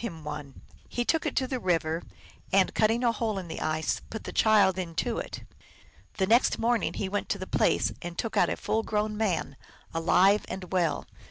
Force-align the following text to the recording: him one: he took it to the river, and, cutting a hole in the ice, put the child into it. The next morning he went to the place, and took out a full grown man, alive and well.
him 0.00 0.22
one: 0.24 0.60
he 0.90 1.06
took 1.06 1.24
it 1.24 1.34
to 1.34 1.46
the 1.46 1.58
river, 1.58 2.02
and, 2.52 2.74
cutting 2.74 3.02
a 3.02 3.12
hole 3.12 3.38
in 3.38 3.48
the 3.48 3.62
ice, 3.62 4.00
put 4.10 4.24
the 4.24 4.30
child 4.30 4.78
into 4.78 5.16
it. 5.16 5.42
The 6.18 6.26
next 6.26 6.58
morning 6.58 6.92
he 6.92 7.08
went 7.08 7.30
to 7.30 7.38
the 7.38 7.46
place, 7.46 7.92
and 8.02 8.18
took 8.18 8.36
out 8.36 8.50
a 8.50 8.58
full 8.58 8.82
grown 8.82 9.16
man, 9.16 9.56
alive 9.94 10.44
and 10.48 10.70
well. 10.70 11.06